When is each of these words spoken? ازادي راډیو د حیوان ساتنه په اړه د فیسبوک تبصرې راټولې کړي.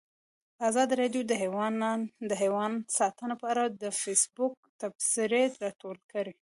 ازادي 0.69 0.93
راډیو 1.01 1.21
د 2.31 2.33
حیوان 2.41 2.71
ساتنه 2.97 3.33
په 3.41 3.45
اړه 3.51 3.63
د 3.81 3.83
فیسبوک 4.01 4.53
تبصرې 4.81 5.43
راټولې 5.63 6.03
کړي. 6.13 6.33